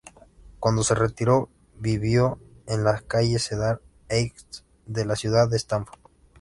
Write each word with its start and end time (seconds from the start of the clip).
Cuando 0.59 0.81
se 0.83 0.95
retiró, 0.95 1.47
vivió 1.77 2.39
en 2.65 2.83
la 2.83 3.01
calle 3.01 3.37
Cedar 3.37 3.83
Heights, 4.09 4.65
de 4.87 5.05
la 5.05 5.15
ciudad 5.15 5.47
de 5.47 5.57
Stamford. 5.57 5.99